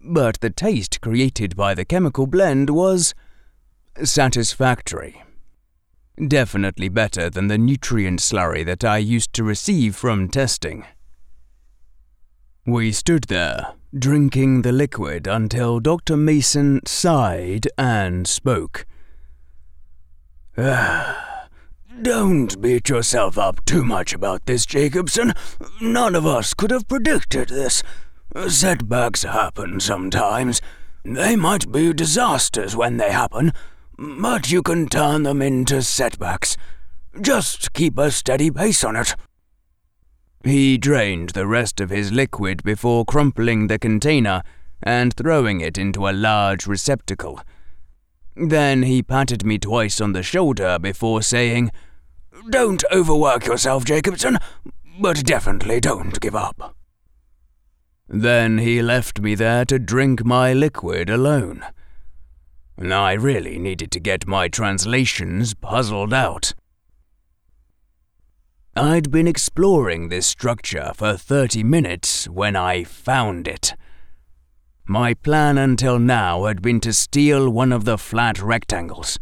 But 0.00 0.40
the 0.40 0.50
taste 0.50 1.02
created 1.02 1.54
by 1.54 1.74
the 1.74 1.84
chemical 1.84 2.26
blend 2.26 2.70
was 2.70 3.14
satisfactory. 4.02 5.22
Definitely 6.16 6.88
better 6.88 7.28
than 7.28 7.48
the 7.48 7.58
nutrient 7.58 8.20
slurry 8.20 8.64
that 8.64 8.84
I 8.84 8.98
used 8.98 9.34
to 9.34 9.44
receive 9.44 9.94
from 9.94 10.28
testing. 10.28 10.86
We 12.64 12.90
stood 12.92 13.24
there, 13.24 13.74
drinking 13.96 14.62
the 14.62 14.72
liquid 14.72 15.26
until 15.26 15.78
Dr. 15.78 16.16
Mason 16.16 16.80
sighed 16.86 17.68
and 17.76 18.26
spoke. 18.26 18.86
Ah, 20.56 21.48
don't 22.00 22.60
beat 22.62 22.88
yourself 22.88 23.36
up 23.36 23.62
too 23.66 23.84
much 23.84 24.14
about 24.14 24.46
this, 24.46 24.64
Jacobson. 24.64 25.34
None 25.82 26.14
of 26.14 26.26
us 26.26 26.54
could 26.54 26.70
have 26.70 26.88
predicted 26.88 27.50
this. 27.50 27.82
Setbacks 28.48 29.22
happen 29.22 29.80
sometimes. 29.80 30.62
They 31.04 31.36
might 31.36 31.70
be 31.70 31.92
disasters 31.92 32.74
when 32.74 32.96
they 32.96 33.12
happen, 33.12 33.52
but 33.98 34.50
you 34.50 34.62
can 34.62 34.88
turn 34.88 35.22
them 35.22 35.40
into 35.42 35.82
setbacks. 35.82 36.56
Just 37.20 37.72
keep 37.72 37.98
a 37.98 38.10
steady 38.10 38.50
pace 38.50 38.84
on 38.84 38.96
it. 38.96 39.14
He 40.44 40.78
drained 40.78 41.30
the 41.30 41.46
rest 41.46 41.80
of 41.80 41.90
his 41.90 42.12
liquid 42.12 42.62
before 42.62 43.04
crumpling 43.04 43.66
the 43.66 43.78
container 43.78 44.42
and 44.82 45.14
throwing 45.14 45.60
it 45.60 45.78
into 45.78 46.08
a 46.08 46.12
large 46.12 46.66
receptacle. 46.66 47.40
Then 48.36 48.82
he 48.82 49.02
patted 49.02 49.44
me 49.44 49.58
twice 49.58 50.00
on 50.00 50.12
the 50.12 50.22
shoulder 50.22 50.78
before 50.78 51.22
saying, 51.22 51.72
Don't 52.50 52.84
overwork 52.92 53.46
yourself, 53.46 53.84
Jacobson, 53.86 54.38
but 55.00 55.24
definitely 55.24 55.80
don't 55.80 56.20
give 56.20 56.36
up. 56.36 56.76
Then 58.08 58.58
he 58.58 58.82
left 58.82 59.20
me 59.20 59.34
there 59.34 59.64
to 59.64 59.78
drink 59.78 60.24
my 60.24 60.52
liquid 60.52 61.10
alone. 61.10 61.64
I 62.78 63.12
really 63.12 63.58
needed 63.58 63.90
to 63.92 64.00
get 64.00 64.26
my 64.26 64.48
translations 64.48 65.54
puzzled 65.54 66.12
out. 66.12 66.54
I'd 68.74 69.10
been 69.10 69.26
exploring 69.26 70.08
this 70.08 70.26
structure 70.26 70.92
for 70.94 71.16
30 71.16 71.64
minutes 71.64 72.28
when 72.28 72.56
I 72.56 72.84
found 72.84 73.48
it. 73.48 73.74
My 74.84 75.14
plan 75.14 75.56
until 75.56 75.98
now 75.98 76.44
had 76.44 76.60
been 76.60 76.80
to 76.80 76.92
steal 76.92 77.48
one 77.48 77.72
of 77.72 77.86
the 77.86 77.96
flat 77.96 78.40
rectangles. 78.40 79.18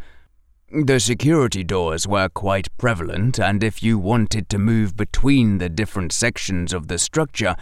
The 0.69 0.99
security 0.99 1.63
doors 1.63 2.05
were 2.05 2.27
quite 2.27 2.75
prevalent, 2.77 3.39
and 3.39 3.63
if 3.63 3.81
you 3.81 3.97
wanted 3.97 4.49
to 4.49 4.59
move 4.59 4.97
between 4.97 5.59
the 5.59 5.69
different 5.69 6.11
sections 6.11 6.73
of 6.73 6.89
the 6.89 6.99
structure, 6.99 7.55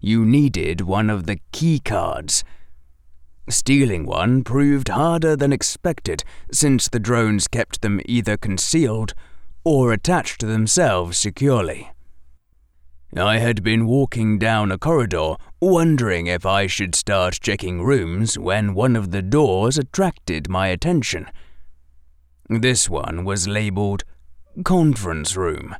you 0.00 0.24
needed 0.24 0.80
one 0.80 1.10
of 1.10 1.26
the 1.26 1.40
key 1.52 1.78
cards 1.78 2.42
Stealing 3.48 4.06
one 4.06 4.42
proved 4.42 4.88
harder 4.88 5.36
than 5.36 5.52
expected, 5.52 6.24
since 6.50 6.88
the 6.88 6.98
drones 6.98 7.46
kept 7.46 7.82
them 7.82 8.00
either 8.06 8.36
concealed 8.36 9.12
or 9.64 9.92
attached 9.92 10.40
to 10.40 10.46
themselves 10.46 11.18
securely. 11.18 11.90
I 13.16 13.38
had 13.38 13.62
been 13.62 13.86
walking 13.86 14.38
down 14.38 14.72
a 14.72 14.78
corridor, 14.78 15.36
wondering 15.60 16.26
if 16.26 16.44
I 16.44 16.66
should 16.66 16.94
start 16.94 17.38
checking 17.40 17.82
rooms 17.82 18.36
when 18.36 18.74
one 18.74 18.96
of 18.96 19.12
the 19.12 19.22
doors 19.22 19.78
attracted 19.78 20.48
my 20.48 20.68
attention. 20.68 21.28
This 22.48 22.90
one 22.90 23.24
was 23.24 23.46
labeled 23.46 24.04
conference 24.64 25.36
room 25.36 25.76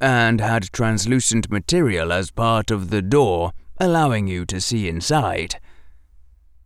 and 0.00 0.40
had 0.40 0.72
translucent 0.72 1.50
material 1.50 2.12
as 2.12 2.30
part 2.30 2.70
of 2.70 2.90
the 2.90 3.02
door, 3.02 3.52
allowing 3.78 4.26
you 4.26 4.44
to 4.46 4.60
see 4.60 4.88
inside. 4.88 5.56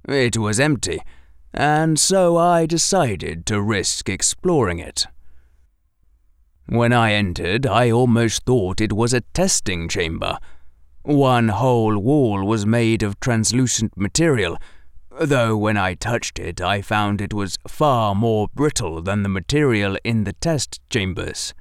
It 0.08 0.36
was 0.36 0.58
empty, 0.58 1.00
and 1.52 1.98
so 1.98 2.36
I 2.36 2.66
decided 2.66 3.46
to 3.46 3.60
risk 3.60 4.08
exploring 4.08 4.78
it. 4.78 5.06
When 6.66 6.92
I 6.92 7.12
entered, 7.12 7.66
I 7.66 7.90
almost 7.90 8.44
thought 8.44 8.80
it 8.80 8.92
was 8.92 9.12
a 9.12 9.22
testing 9.34 9.88
chamber. 9.88 10.38
One 11.02 11.48
whole 11.48 11.98
wall 11.98 12.44
was 12.44 12.64
made 12.64 13.02
of 13.02 13.18
translucent 13.18 13.96
material, 13.96 14.56
though 15.20 15.56
when 15.56 15.76
I 15.76 15.94
touched 15.94 16.38
it, 16.38 16.60
I 16.60 16.80
found 16.80 17.20
it 17.20 17.34
was 17.34 17.58
far 17.66 18.14
more 18.14 18.48
brittle 18.54 19.02
than 19.02 19.22
the 19.22 19.28
material 19.28 19.98
in 20.04 20.24
the 20.24 20.32
test 20.34 20.80
chambers. 20.90 21.52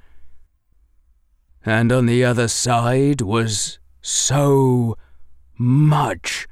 And 1.65 1.91
on 1.91 2.05
the 2.05 2.23
other 2.23 2.47
side 2.47 3.21
was 3.21 3.79
so 4.01 4.95
much 5.57 6.47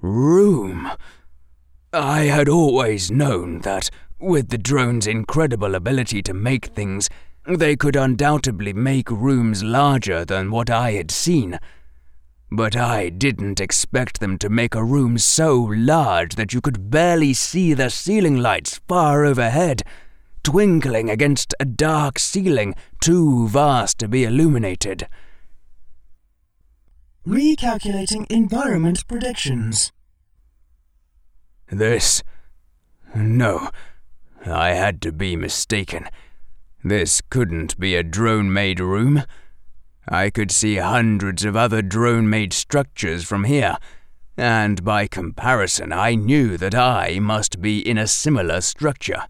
room. 0.00 0.90
I 1.92 2.24
had 2.24 2.48
always 2.48 3.10
known 3.10 3.60
that, 3.60 3.90
with 4.20 4.50
the 4.50 4.58
drone's 4.58 5.06
incredible 5.06 5.74
ability 5.74 6.22
to 6.22 6.34
make 6.34 6.66
things, 6.66 7.08
they 7.46 7.76
could 7.76 7.96
undoubtedly 7.96 8.72
make 8.72 9.10
rooms 9.10 9.62
larger 9.62 10.24
than 10.24 10.50
what 10.50 10.68
I 10.68 10.92
had 10.92 11.10
seen. 11.10 11.58
But 12.50 12.76
I 12.76 13.08
didn't 13.08 13.60
expect 13.60 14.20
them 14.20 14.38
to 14.38 14.48
make 14.48 14.74
a 14.74 14.84
room 14.84 15.18
so 15.18 15.56
large 15.56 16.34
that 16.34 16.52
you 16.52 16.60
could 16.60 16.90
barely 16.90 17.32
see 17.34 17.74
the 17.74 17.90
ceiling 17.90 18.36
lights 18.36 18.80
far 18.88 19.24
overhead, 19.24 19.82
twinkling 20.42 21.10
against 21.10 21.54
a 21.60 21.64
dark 21.64 22.18
ceiling 22.18 22.74
too 23.02 23.48
vast 23.48 23.98
to 23.98 24.08
be 24.08 24.24
illuminated. 24.24 25.08
Recalculating 27.28 28.24
environment 28.30 29.06
predictions. 29.06 29.92
This. 31.70 32.22
No, 33.14 33.68
I 34.46 34.70
had 34.70 35.02
to 35.02 35.12
be 35.12 35.36
mistaken. 35.36 36.08
This 36.82 37.20
couldn't 37.20 37.78
be 37.78 37.94
a 37.94 38.02
drone 38.02 38.50
made 38.50 38.80
room. 38.80 39.24
I 40.08 40.30
could 40.30 40.50
see 40.50 40.76
hundreds 40.76 41.44
of 41.44 41.54
other 41.54 41.82
drone 41.82 42.30
made 42.30 42.54
structures 42.54 43.24
from 43.24 43.44
here, 43.44 43.76
and 44.38 44.82
by 44.82 45.06
comparison, 45.06 45.92
I 45.92 46.14
knew 46.14 46.56
that 46.56 46.74
I 46.74 47.18
must 47.18 47.60
be 47.60 47.86
in 47.86 47.98
a 47.98 48.06
similar 48.06 48.62
structure. 48.62 49.24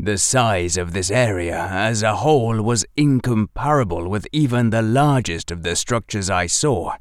The 0.00 0.16
size 0.16 0.76
of 0.76 0.92
this 0.92 1.10
area 1.10 1.58
as 1.58 2.04
a 2.04 2.16
whole 2.16 2.62
was 2.62 2.86
incomparable 2.96 4.08
with 4.08 4.28
even 4.32 4.70
the 4.70 4.82
largest 4.82 5.50
of 5.50 5.64
the 5.64 5.74
structures 5.74 6.30
I 6.30 6.46
saw. 6.46 6.96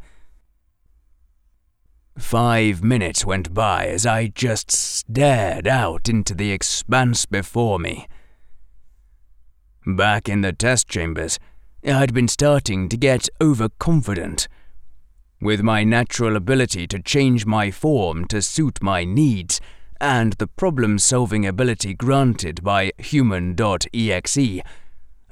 Five 2.18 2.84
minutes 2.84 3.24
went 3.24 3.54
by 3.54 3.86
as 3.86 4.08
I 4.08 4.27
just 4.27 4.72
stared 4.72 5.68
out 5.68 6.10
into 6.10 6.34
the 6.34 6.51
expanse 6.51 7.27
before 7.27 7.77
me. 7.77 8.08
Back 9.86 10.27
in 10.27 10.42
the 10.42 10.51
test 10.51 10.89
chambers, 10.89 11.38
I'd 11.86 12.16
been 12.16 12.27
starting 12.27 12.89
to 12.89 12.98
get 12.98 13.30
overconfident. 13.39 14.48
With 15.39 15.62
my 15.62 15.84
natural 15.84 16.36
ability 16.36 16.88
to 16.88 17.00
change 17.00 17.46
my 17.46 17.70
form 17.70 18.25
to 18.25 18.42
suit 18.42 18.82
my 18.82 19.04
needs, 19.04 19.62
and 20.00 20.34
the 20.34 20.48
problem 20.48 21.00
solving 21.00 21.46
ability 21.46 21.94
granted 21.94 22.63
by 22.63 22.92
Human.exe, 22.98 24.38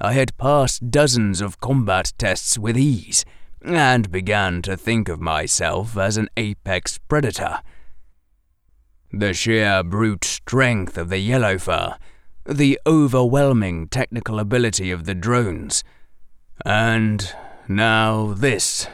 I 0.00 0.12
had 0.12 0.36
passed 0.36 0.90
dozens 0.90 1.40
of 1.40 1.60
combat 1.60 2.12
tests 2.18 2.58
with 2.58 2.76
ease 2.76 3.24
and 3.62 4.10
began 4.10 4.62
to 4.62 4.76
think 4.76 5.08
of 5.08 5.20
myself 5.20 5.96
as 5.96 6.16
an 6.16 6.28
apex 6.36 6.98
predator. 7.08 7.60
The 9.12 9.32
sheer 9.32 9.82
brute 9.82 10.24
strength 10.24 10.98
of 10.98 11.08
the 11.08 11.18
yellow 11.18 11.58
fur, 11.58 11.96
the 12.44 12.78
overwhelming 12.86 13.88
technical 13.88 14.38
ability 14.38 14.90
of 14.90 15.04
the 15.04 15.14
drones, 15.14 15.82
and 16.64 17.34
now 17.68 18.34
this 18.34 18.88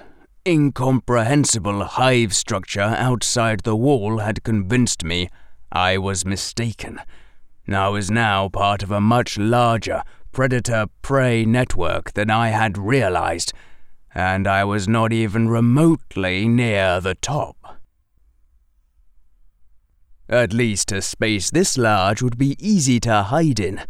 incomprehensible 0.47 1.85
hive 1.85 2.35
structure 2.35 2.81
outside 2.81 3.61
the 3.61 3.77
wall 3.77 4.19
had 4.19 4.43
convinced 4.43 5.05
me 5.05 5.29
I 5.73 5.99
was 5.99 6.25
mistaken. 6.25 7.01
I 7.67 7.89
was 7.89 8.11
now 8.11 8.49
part 8.49 8.83
of 8.83 8.91
a 8.91 9.01
much 9.01 9.39
larger 9.39 10.03
predator 10.31 10.87
prey 11.01 11.45
network 11.45 12.13
than 12.13 12.31
I 12.31 12.49
had 12.49 12.77
realized 12.77 13.53
and 14.15 14.47
I 14.47 14.65
was 14.65 14.87
not 14.87 15.13
even 15.13 15.49
remotely 15.49 16.47
near 16.47 17.01
the 17.01 17.15
top. 17.15 17.57
At 20.29 20.53
least 20.53 20.93
a 20.93 21.03
space 21.03 21.51
this 21.51 21.77
large 21.77 22.23
would 22.23 22.39
be 22.39 22.57
easy 22.59 23.01
to 23.01 23.25
hide 23.25 23.61
in. 23.61 23.81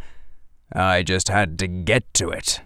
I 0.71 1.03
just 1.03 1.27
had 1.27 1.59
to 1.59 1.67
get 1.67 2.13
to 2.15 2.29
it. 2.29 2.61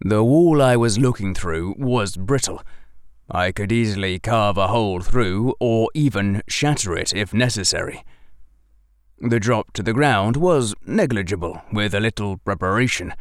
The 0.00 0.22
wall 0.22 0.62
I 0.62 0.76
was 0.76 0.98
looking 0.98 1.34
through 1.34 1.74
was 1.78 2.16
brittle. 2.16 2.62
I 3.30 3.52
could 3.52 3.72
easily 3.72 4.18
carve 4.18 4.56
a 4.56 4.68
hole 4.68 5.00
through 5.00 5.54
or 5.60 5.88
even 5.94 6.42
shatter 6.48 6.96
it 6.96 7.14
if 7.14 7.34
necessary. 7.34 8.04
The 9.20 9.40
drop 9.40 9.72
to 9.74 9.82
the 9.82 9.92
ground 9.92 10.36
was 10.36 10.74
negligible 10.86 11.62
with 11.72 11.94
a 11.94 12.00
little 12.00 12.38
preparation 12.38 13.14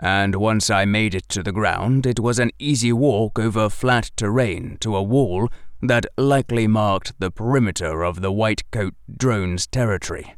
and 0.00 0.36
once 0.36 0.70
I 0.70 0.84
made 0.84 1.14
it 1.14 1.28
to 1.30 1.42
the 1.42 1.52
ground, 1.52 2.06
it 2.06 2.20
was 2.20 2.38
an 2.38 2.50
easy 2.58 2.92
walk 2.92 3.38
over 3.38 3.68
flat 3.68 4.10
terrain 4.16 4.76
to 4.80 4.94
a 4.94 5.02
wall 5.02 5.48
that 5.82 6.06
likely 6.16 6.66
marked 6.66 7.18
the 7.18 7.30
perimeter 7.30 8.04
of 8.04 8.20
the 8.20 8.32
White 8.32 8.68
Coat 8.70 8.94
drone's 9.16 9.66
territory. 9.66 10.34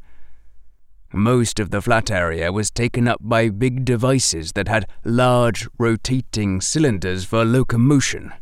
Most 1.13 1.59
of 1.59 1.71
the 1.71 1.83
flat 1.83 2.11
area 2.11 2.53
was 2.53 2.71
taken 2.71 3.09
up 3.09 3.19
by 3.21 3.49
big 3.49 3.85
devices 3.85 4.53
that 4.53 4.69
had 4.69 4.87
large 5.05 5.69
rotating 5.79 6.61
cylinders 6.61 7.25
for 7.25 7.45
locomotion. 7.45 8.33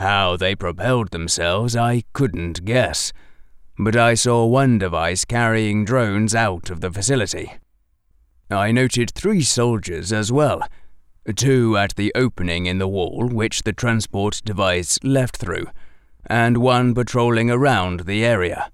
How 0.00 0.38
they 0.38 0.54
propelled 0.54 1.10
themselves, 1.10 1.76
I 1.76 2.04
couldn't 2.14 2.64
guess, 2.64 3.12
but 3.78 3.94
I 3.94 4.14
saw 4.14 4.46
one 4.46 4.78
device 4.78 5.26
carrying 5.26 5.84
drones 5.84 6.34
out 6.34 6.70
of 6.70 6.80
the 6.80 6.90
facility. 6.90 7.52
I 8.50 8.72
noted 8.72 9.10
three 9.10 9.42
soldiers 9.42 10.10
as 10.10 10.32
well, 10.32 10.62
two 11.36 11.76
at 11.76 11.96
the 11.96 12.12
opening 12.14 12.64
in 12.64 12.78
the 12.78 12.88
wall 12.88 13.28
which 13.28 13.64
the 13.64 13.74
transport 13.74 14.40
device 14.42 14.98
left 15.02 15.36
through, 15.36 15.66
and 16.24 16.56
one 16.56 16.94
patrolling 16.94 17.50
around 17.50 18.06
the 18.06 18.24
area. 18.24 18.72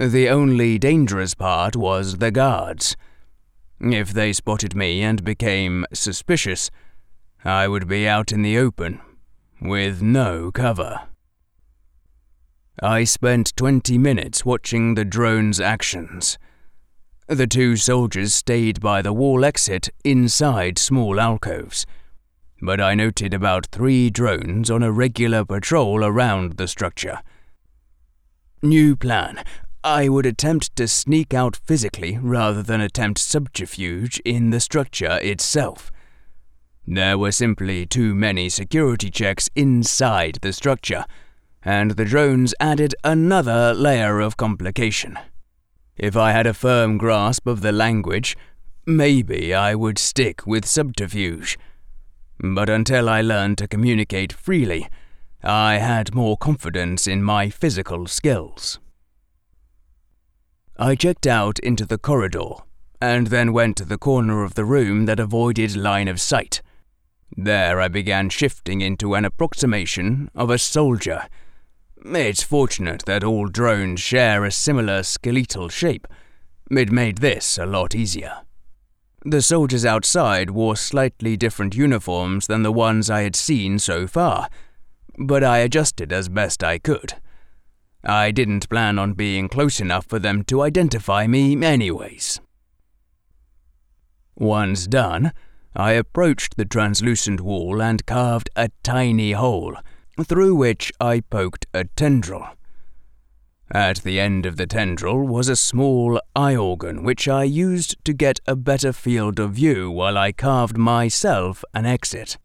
The 0.00 0.28
only 0.28 0.76
dangerous 0.76 1.36
part 1.36 1.76
was 1.76 2.16
the 2.16 2.32
guards. 2.32 2.96
If 3.78 4.12
they 4.12 4.32
spotted 4.32 4.74
me 4.74 5.02
and 5.02 5.22
became 5.22 5.86
suspicious, 5.92 6.68
I 7.44 7.68
would 7.68 7.86
be 7.86 8.08
out 8.08 8.32
in 8.32 8.42
the 8.42 8.58
open, 8.58 9.00
with 9.60 10.02
no 10.02 10.50
cover. 10.52 11.02
I 12.82 13.04
spent 13.04 13.56
20 13.56 13.96
minutes 13.96 14.44
watching 14.44 14.94
the 14.94 15.04
drone's 15.04 15.60
actions. 15.60 16.38
The 17.26 17.46
two 17.46 17.76
soldiers 17.76 18.34
stayed 18.34 18.80
by 18.80 19.02
the 19.02 19.12
wall 19.12 19.44
exit 19.44 19.88
inside 20.04 20.78
small 20.78 21.18
alcoves. 21.18 21.86
But 22.60 22.80
I 22.80 22.94
noted 22.94 23.34
about 23.34 23.66
three 23.66 24.10
drones 24.10 24.70
on 24.70 24.82
a 24.82 24.92
regular 24.92 25.44
patrol 25.44 26.04
around 26.04 26.58
the 26.58 26.68
structure. 26.68 27.20
New 28.62 28.94
plan. 28.94 29.42
I 29.82 30.08
would 30.08 30.26
attempt 30.26 30.74
to 30.76 30.88
sneak 30.88 31.32
out 31.32 31.56
physically 31.56 32.18
rather 32.18 32.62
than 32.62 32.80
attempt 32.80 33.20
subterfuge 33.20 34.20
in 34.24 34.50
the 34.50 34.60
structure 34.60 35.18
itself. 35.22 35.90
There 36.86 37.18
were 37.18 37.32
simply 37.32 37.84
too 37.84 38.14
many 38.14 38.48
security 38.48 39.10
checks 39.10 39.50
inside 39.56 40.38
the 40.40 40.52
structure, 40.52 41.04
and 41.64 41.92
the 41.92 42.04
drones 42.04 42.54
added 42.60 42.94
another 43.02 43.74
layer 43.74 44.20
of 44.20 44.36
complication. 44.36 45.18
If 45.96 46.16
I 46.16 46.30
had 46.30 46.46
a 46.46 46.54
firm 46.54 46.96
grasp 46.96 47.48
of 47.48 47.60
the 47.60 47.72
language, 47.72 48.36
maybe 48.86 49.52
I 49.52 49.74
would 49.74 49.98
stick 49.98 50.46
with 50.46 50.64
subterfuge. 50.64 51.58
But 52.38 52.68
until 52.68 53.08
I 53.08 53.20
learned 53.20 53.58
to 53.58 53.66
communicate 53.66 54.32
freely, 54.32 54.88
I 55.42 55.78
had 55.78 56.14
more 56.14 56.36
confidence 56.36 57.08
in 57.08 57.22
my 57.22 57.50
physical 57.50 58.06
skills. 58.06 58.78
I 60.78 60.94
checked 60.94 61.26
out 61.26 61.58
into 61.60 61.84
the 61.84 61.98
corridor 61.98 62.50
and 63.00 63.28
then 63.28 63.52
went 63.52 63.76
to 63.78 63.84
the 63.84 63.98
corner 63.98 64.44
of 64.44 64.54
the 64.54 64.64
room 64.64 65.06
that 65.06 65.18
avoided 65.18 65.74
line 65.74 66.06
of 66.06 66.20
sight. 66.20 66.62
There 67.34 67.80
I 67.80 67.88
began 67.88 68.28
shifting 68.28 68.82
into 68.82 69.14
an 69.14 69.24
approximation 69.24 70.30
of 70.34 70.50
a 70.50 70.58
soldier 70.58 71.26
it's 72.14 72.42
fortunate 72.42 73.04
that 73.06 73.24
all 73.24 73.46
drones 73.48 74.00
share 74.00 74.44
a 74.44 74.50
similar 74.52 75.02
skeletal 75.02 75.68
shape. 75.68 76.06
It 76.70 76.92
made 76.92 77.18
this 77.18 77.58
a 77.58 77.66
lot 77.66 77.94
easier. 77.94 78.42
The 79.24 79.42
soldiers 79.42 79.84
outside 79.84 80.50
wore 80.50 80.76
slightly 80.76 81.36
different 81.36 81.74
uniforms 81.74 82.46
than 82.46 82.62
the 82.62 82.72
ones 82.72 83.10
I 83.10 83.22
had 83.22 83.34
seen 83.34 83.78
so 83.80 84.06
far, 84.06 84.48
but 85.18 85.42
I 85.42 85.58
adjusted 85.58 86.12
as 86.12 86.28
best 86.28 86.62
I 86.62 86.78
could. 86.78 87.14
I 88.04 88.30
didn't 88.30 88.68
plan 88.68 89.00
on 89.00 89.14
being 89.14 89.48
close 89.48 89.80
enough 89.80 90.06
for 90.06 90.20
them 90.20 90.44
to 90.44 90.62
identify 90.62 91.26
me, 91.26 91.60
anyways. 91.64 92.40
Once 94.36 94.86
done, 94.86 95.32
I 95.76 95.92
approached 95.92 96.56
the 96.56 96.64
translucent 96.64 97.42
wall 97.42 97.82
and 97.82 98.06
carved 98.06 98.48
a 98.56 98.70
tiny 98.82 99.32
hole, 99.32 99.76
through 100.24 100.54
which 100.54 100.90
I 100.98 101.20
poked 101.20 101.66
a 101.74 101.84
tendril. 101.84 102.46
At 103.70 103.98
the 103.98 104.18
end 104.18 104.46
of 104.46 104.56
the 104.56 104.66
tendril 104.66 105.26
was 105.26 105.48
a 105.48 105.56
small 105.56 106.20
eye 106.34 106.56
organ 106.56 107.02
which 107.02 107.28
I 107.28 107.44
used 107.44 108.02
to 108.04 108.14
get 108.14 108.40
a 108.46 108.56
better 108.56 108.92
field 108.92 109.38
of 109.38 109.52
view 109.52 109.90
while 109.90 110.16
I 110.16 110.32
carved 110.32 110.78
myself 110.78 111.62
an 111.74 111.84
exit. 111.84 112.38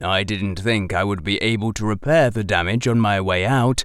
I 0.00 0.24
didn't 0.24 0.58
think 0.58 0.92
I 0.92 1.04
would 1.04 1.22
be 1.22 1.38
able 1.38 1.72
to 1.74 1.86
repair 1.86 2.28
the 2.28 2.44
damage 2.44 2.88
on 2.88 2.98
my 2.98 3.20
way 3.20 3.46
out, 3.46 3.84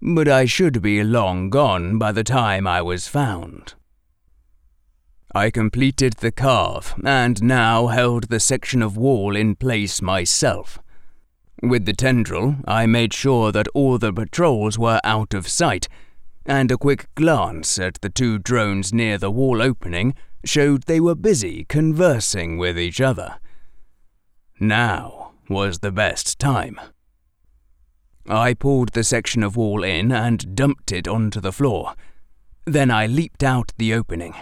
but 0.00 0.28
I 0.28 0.46
should 0.46 0.80
be 0.80 1.02
long 1.02 1.50
gone 1.50 1.98
by 1.98 2.12
the 2.12 2.24
time 2.24 2.66
I 2.66 2.80
was 2.80 3.08
found. 3.08 3.74
I 5.32 5.50
completed 5.50 6.14
the 6.14 6.32
carve 6.32 6.94
and 7.04 7.40
now 7.42 7.86
held 7.86 8.24
the 8.24 8.40
section 8.40 8.82
of 8.82 8.96
wall 8.96 9.36
in 9.36 9.54
place 9.54 10.02
myself. 10.02 10.80
With 11.62 11.84
the 11.84 11.92
tendril, 11.92 12.56
I 12.66 12.86
made 12.86 13.14
sure 13.14 13.52
that 13.52 13.68
all 13.74 13.98
the 13.98 14.12
patrols 14.12 14.76
were 14.76 15.00
out 15.04 15.32
of 15.32 15.46
sight, 15.46 15.88
and 16.46 16.72
a 16.72 16.78
quick 16.78 17.06
glance 17.14 17.78
at 17.78 18.00
the 18.00 18.10
two 18.10 18.38
drones 18.38 18.92
near 18.92 19.18
the 19.18 19.30
wall 19.30 19.62
opening 19.62 20.14
showed 20.44 20.84
they 20.84 20.98
were 20.98 21.14
busy 21.14 21.64
conversing 21.68 22.58
with 22.58 22.78
each 22.78 23.00
other. 23.00 23.38
Now 24.58 25.32
was 25.48 25.78
the 25.78 25.92
best 25.92 26.38
time. 26.40 26.80
I 28.28 28.54
pulled 28.54 28.90
the 28.90 29.04
section 29.04 29.42
of 29.42 29.56
wall 29.56 29.84
in 29.84 30.10
and 30.10 30.56
dumped 30.56 30.90
it 30.90 31.06
onto 31.06 31.40
the 31.40 31.52
floor. 31.52 31.94
Then 32.64 32.90
I 32.90 33.06
leaped 33.06 33.44
out 33.44 33.72
the 33.76 33.94
opening. 33.94 34.34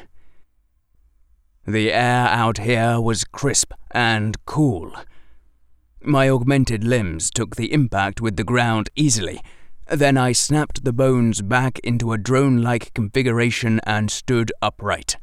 The 1.69 1.93
air 1.93 2.27
out 2.27 2.59
here 2.59 3.01
was 3.01 3.25
crisp 3.25 3.73
and 3.93 4.37
cool 4.47 4.93
my 6.09 6.31
augmented 6.31 6.85
limbs 6.85 7.31
took 7.31 7.57
the 7.57 7.73
impact 7.73 8.21
with 8.21 8.37
the 8.37 8.45
ground 8.45 8.89
easily. 8.97 9.43
Then 9.91 10.17
I 10.17 10.33
snapped 10.33 10.85
the 10.85 10.93
bones 10.93 11.43
back 11.43 11.79
into 11.81 12.13
a 12.13 12.19
drone 12.19 12.63
like 12.63 12.95
configuration 12.95 13.81
and 13.85 14.11
stood 14.11 14.53
upright. 14.63 15.17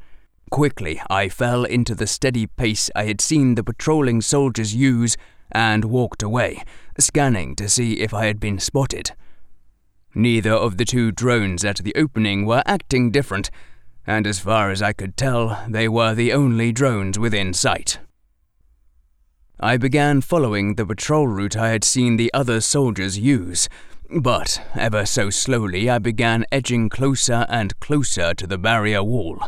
Quickly, 0.50 1.00
I 1.10 1.28
fell 1.28 1.64
into 1.64 1.94
the 1.94 2.06
steady 2.06 2.46
pace 2.46 2.90
I 2.94 3.04
had 3.04 3.20
seen 3.20 3.54
the 3.54 3.64
patrolling 3.64 4.20
soldiers 4.20 4.74
use 4.74 5.16
and 5.50 5.86
walked 5.86 6.22
away, 6.22 6.62
scanning 6.98 7.56
to 7.56 7.68
see 7.68 8.00
if 8.00 8.12
I 8.14 8.26
had 8.26 8.38
been 8.38 8.58
spotted. 8.58 9.12
Neither 10.14 10.52
of 10.52 10.76
the 10.76 10.84
two 10.84 11.10
drones 11.10 11.64
at 11.64 11.78
the 11.78 11.94
opening 11.96 12.46
were 12.46 12.62
acting 12.64 13.10
different, 13.10 13.50
and 14.06 14.26
as 14.26 14.38
far 14.38 14.70
as 14.70 14.80
I 14.80 14.92
could 14.92 15.16
tell, 15.16 15.64
they 15.68 15.88
were 15.88 16.14
the 16.14 16.32
only 16.32 16.72
drones 16.72 17.18
within 17.18 17.52
sight. 17.52 17.98
I 19.58 19.76
began 19.76 20.20
following 20.20 20.74
the 20.74 20.86
patrol 20.86 21.26
route 21.26 21.56
I 21.56 21.70
had 21.70 21.82
seen 21.82 22.16
the 22.16 22.32
other 22.32 22.60
soldiers 22.60 23.18
use, 23.18 23.68
but 24.10 24.60
ever 24.74 25.06
so 25.06 25.30
slowly 25.30 25.90
I 25.90 25.98
began 25.98 26.44
edging 26.52 26.88
closer 26.88 27.46
and 27.48 27.78
closer 27.80 28.34
to 28.34 28.46
the 28.46 28.58
barrier 28.58 29.02
wall. 29.02 29.40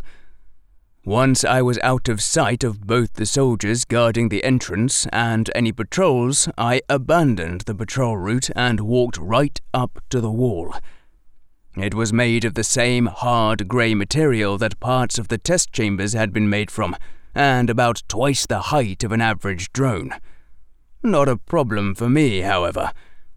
Once 1.04 1.44
I 1.44 1.62
was 1.62 1.78
out 1.82 2.08
of 2.08 2.20
sight 2.20 2.64
of 2.64 2.86
both 2.86 3.14
the 3.14 3.24
soldiers 3.24 3.84
guarding 3.84 4.28
the 4.28 4.44
entrance 4.44 5.06
and 5.12 5.50
any 5.54 5.72
patrols, 5.72 6.48
I 6.58 6.82
abandoned 6.88 7.62
the 7.62 7.74
patrol 7.74 8.16
route 8.16 8.50
and 8.56 8.80
walked 8.80 9.16
right 9.16 9.58
up 9.72 10.00
to 10.10 10.20
the 10.20 10.30
wall. 10.30 10.74
It 11.80 11.94
was 11.94 12.12
made 12.12 12.44
of 12.44 12.54
the 12.54 12.64
same 12.64 13.06
hard 13.06 13.68
grey 13.68 13.94
material 13.94 14.58
that 14.58 14.80
parts 14.80 15.16
of 15.16 15.28
the 15.28 15.38
test 15.38 15.72
chambers 15.72 16.12
had 16.12 16.32
been 16.32 16.50
made 16.50 16.72
from, 16.72 16.96
and 17.34 17.70
about 17.70 18.02
twice 18.08 18.46
the 18.46 18.62
height 18.62 19.04
of 19.04 19.12
an 19.12 19.20
average 19.20 19.72
drone. 19.72 20.12
Not 21.04 21.28
a 21.28 21.36
problem 21.36 21.94
for 21.94 22.08
me, 22.08 22.40
however. 22.40 22.90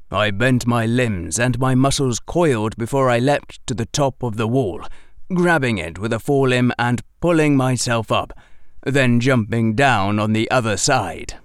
I 0.10 0.32
bent 0.32 0.66
my 0.66 0.88
limbs 0.88 1.40
and 1.40 1.60
my 1.60 1.76
muscles 1.76 2.20
coiled 2.20 2.76
before 2.78 3.10
I 3.10 3.20
leapt 3.20 3.66
to 3.68 3.76
the 3.76 3.86
top 3.86 4.24
of 4.24 4.38
the 4.38 4.48
wall, 4.48 4.84
grabbing 5.32 5.78
it 5.78 6.00
with 6.00 6.12
a 6.12 6.20
forelimb 6.20 6.72
and 6.80 7.04
pulling 7.20 7.56
myself 7.56 8.12
up, 8.12 8.34
then 8.84 9.20
jumping 9.20 9.76
down 9.76 10.20
on 10.20 10.34
the 10.34 10.50
other 10.50 10.78
side. 10.78 11.36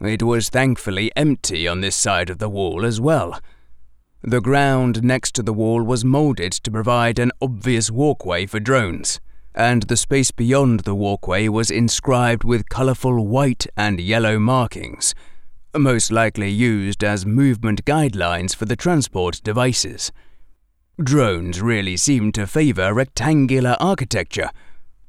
It 0.00 0.22
was 0.22 0.50
thankfully 0.50 1.10
empty 1.16 1.66
on 1.66 1.80
this 1.80 1.96
side 1.96 2.28
of 2.28 2.38
the 2.38 2.50
wall 2.50 2.84
as 2.84 3.00
well. 3.00 3.40
The 4.22 4.40
ground 4.40 5.02
next 5.02 5.34
to 5.36 5.42
the 5.42 5.52
wall 5.52 5.82
was 5.82 6.04
moulded 6.04 6.52
to 6.52 6.70
provide 6.70 7.18
an 7.18 7.32
obvious 7.40 7.90
walkway 7.90 8.46
for 8.46 8.60
drones 8.60 9.20
and 9.58 9.82
the 9.82 9.96
space 9.96 10.30
beyond 10.30 10.80
the 10.80 10.94
walkway 10.94 11.48
was 11.48 11.68
inscribed 11.68 12.44
with 12.44 12.68
colourful 12.68 13.26
white 13.26 13.66
and 13.76 14.00
yellow 14.00 14.38
markings, 14.38 15.16
most 15.76 16.12
likely 16.12 16.48
used 16.48 17.02
as 17.02 17.26
movement 17.26 17.84
guidelines 17.84 18.54
for 18.54 18.66
the 18.66 18.76
transport 18.76 19.40
devices. 19.42 20.12
Drones 21.02 21.60
really 21.60 21.96
seemed 21.96 22.34
to 22.34 22.46
favour 22.46 22.94
rectangular 22.94 23.76
architecture. 23.80 24.50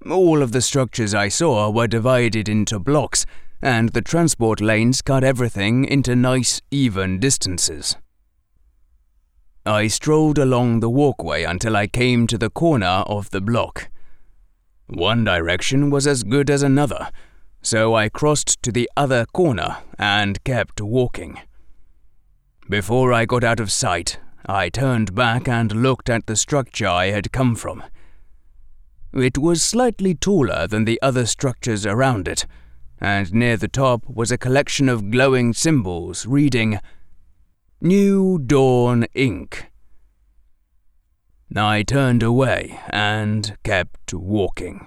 All 0.09 0.41
of 0.41 0.51
the 0.51 0.61
structures 0.61 1.13
I 1.13 1.27
saw 1.27 1.69
were 1.69 1.87
divided 1.87 2.49
into 2.49 2.79
blocks, 2.79 3.27
and 3.61 3.89
the 3.89 4.01
transport 4.01 4.61
lanes 4.61 5.03
cut 5.03 5.23
everything 5.23 5.85
into 5.85 6.15
nice, 6.15 6.59
even 6.71 7.19
distances. 7.19 7.95
I 9.65 9.87
strolled 9.87 10.37
along 10.37 10.79
the 10.79 10.89
walkway 10.89 11.43
until 11.43 11.75
I 11.75 11.87
came 11.87 12.27
to 12.27 12.37
the 12.37 12.49
corner 12.49 13.03
of 13.07 13.29
the 13.29 13.41
block. 13.41 13.89
One 14.87 15.23
direction 15.23 15.89
was 15.89 16.07
as 16.07 16.23
good 16.23 16.49
as 16.49 16.63
another, 16.63 17.11
so 17.61 17.93
I 17.93 18.09
crossed 18.09 18.61
to 18.63 18.71
the 18.71 18.89
other 18.95 19.25
corner 19.25 19.77
and 19.97 20.43
kept 20.43 20.81
walking. 20.81 21.39
Before 22.69 23.13
I 23.13 23.25
got 23.25 23.43
out 23.43 23.59
of 23.59 23.71
sight, 23.71 24.19
I 24.45 24.69
turned 24.69 25.13
back 25.13 25.47
and 25.47 25.83
looked 25.83 26.09
at 26.09 26.25
the 26.25 26.35
structure 26.35 26.87
I 26.87 27.07
had 27.07 27.31
come 27.31 27.55
from. 27.55 27.83
It 29.13 29.37
was 29.37 29.61
slightly 29.61 30.15
taller 30.15 30.67
than 30.67 30.85
the 30.85 31.01
other 31.01 31.25
structures 31.25 31.85
around 31.85 32.27
it, 32.27 32.45
and 32.99 33.33
near 33.33 33.57
the 33.57 33.67
top 33.67 34.03
was 34.07 34.31
a 34.31 34.37
collection 34.37 34.87
of 34.87 35.11
glowing 35.11 35.53
symbols 35.53 36.25
reading 36.25 36.79
New 37.81 38.37
Dawn 38.39 39.05
Inc. 39.15 39.67
I 41.55 41.81
turned 41.83 42.21
away 42.21 42.77
and 42.89 43.55
kept 43.63 44.13
walking. 44.13 44.85